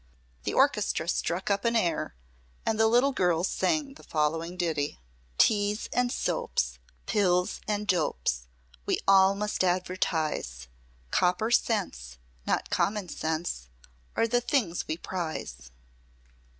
The 0.45 0.53
orchestra 0.55 1.07
struck 1.07 1.51
up 1.51 1.63
an 1.63 1.75
air 1.75 2.15
and 2.65 2.79
the 2.79 2.87
little 2.87 3.11
girls 3.11 3.47
sang 3.49 3.93
the 3.93 4.03
following 4.03 4.57
ditty: 4.57 4.99
"Teas 5.37 5.89
and 5.93 6.11
soaps, 6.11 6.79
Pills 7.05 7.61
and 7.67 7.85
dopes, 7.85 8.47
We 8.87 8.97
all 9.07 9.35
must 9.35 9.63
advertise. 9.63 10.67
Copper 11.11 11.51
cents, 11.51 12.17
Not 12.47 12.71
common 12.71 13.09
sense. 13.09 13.69
Are 14.15 14.27
the 14.27 14.41
things 14.41 14.87
we 14.87 14.97
prize. 14.97 15.69